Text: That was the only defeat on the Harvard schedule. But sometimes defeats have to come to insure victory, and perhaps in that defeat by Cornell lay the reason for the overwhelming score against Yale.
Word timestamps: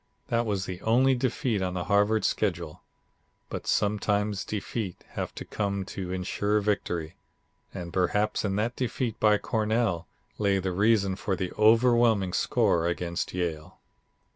That 0.29 0.47
was 0.47 0.65
the 0.65 0.81
only 0.81 1.13
defeat 1.13 1.61
on 1.61 1.75
the 1.75 1.83
Harvard 1.83 2.25
schedule. 2.25 2.81
But 3.49 3.67
sometimes 3.67 4.43
defeats 4.43 5.03
have 5.09 5.35
to 5.35 5.45
come 5.45 5.85
to 5.93 6.11
insure 6.11 6.59
victory, 6.59 7.17
and 7.71 7.93
perhaps 7.93 8.43
in 8.43 8.55
that 8.55 8.75
defeat 8.75 9.19
by 9.19 9.37
Cornell 9.37 10.07
lay 10.39 10.57
the 10.57 10.71
reason 10.71 11.15
for 11.15 11.35
the 11.35 11.51
overwhelming 11.53 12.33
score 12.33 12.87
against 12.87 13.35
Yale. 13.35 13.77